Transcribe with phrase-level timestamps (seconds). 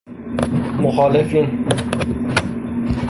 [0.81, 1.65] مخالفین